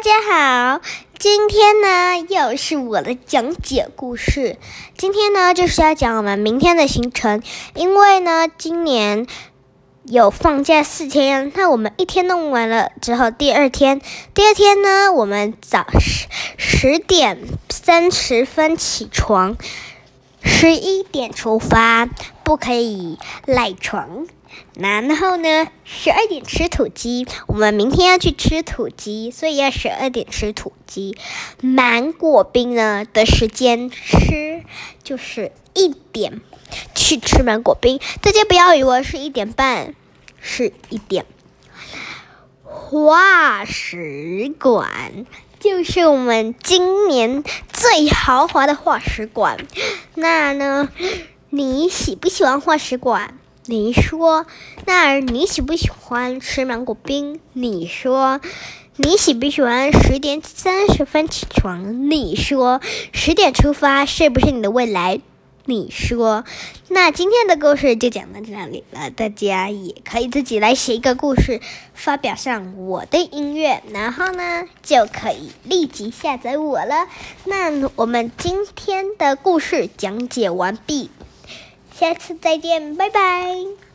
[0.00, 0.80] 大家好，
[1.18, 4.56] 今天呢又是我的讲解故事。
[4.96, 7.42] 今天呢就是要讲我们明天的行程，
[7.74, 9.26] 因为呢今年
[10.04, 14.00] 有放假四天，那我们一天弄完了之后，第二天，
[14.32, 19.58] 第二天呢我们早十十点三十分起床，
[20.42, 22.06] 十一点出发，
[22.44, 24.26] 不可以赖床。
[24.74, 27.26] 然后呢，十二点吃土鸡。
[27.46, 31.16] 我们明天要去吃土鸡，所以要十二点吃土鸡。
[31.60, 34.64] 芒果冰呢的时间吃
[35.04, 36.40] 就是一点
[36.94, 39.94] 去吃芒果冰，大家不要以为是一点半，
[40.40, 41.26] 是一点。
[42.64, 45.26] 化石馆
[45.60, 49.58] 就是我们今年最豪华的化石馆。
[50.14, 50.88] 那呢，
[51.50, 53.34] 你喜不喜欢化石馆？
[53.66, 54.46] 你说，
[54.86, 57.40] 那你喜不喜欢吃芒果冰？
[57.52, 58.40] 你说，
[58.96, 62.08] 你喜不喜欢十点三十分起床？
[62.10, 62.80] 你说，
[63.12, 65.20] 十点出发是不是你的未来？
[65.70, 66.44] 你说，
[66.88, 69.08] 那今天的故事就讲到这里了。
[69.10, 71.60] 大家也可以自己来写一个故事，
[71.94, 77.06] 发表上我的音乐，然后呢就可以立即下载我了。
[77.44, 81.08] 那我们今天的故事讲解完毕。
[81.94, 83.89] 下次再见，拜拜。